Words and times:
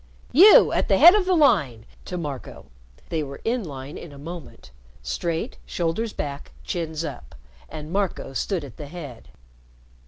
You 0.31 0.71
at 0.71 0.87
the 0.87 0.97
head 0.97 1.13
of 1.13 1.27
the 1.27 1.35
line," 1.35 1.85
to 2.05 2.17
Marco. 2.17 2.71
They 3.09 3.21
were 3.21 3.39
in 3.45 3.63
line 3.63 3.99
in 3.99 4.11
a 4.11 4.17
moment 4.17 4.71
straight, 5.03 5.59
shoulders 5.63 6.11
back, 6.11 6.53
chins 6.63 7.05
up. 7.05 7.35
And 7.69 7.93
Marco 7.93 8.33
stood 8.33 8.63
at 8.63 8.77
the 8.77 8.87
head. 8.87 9.27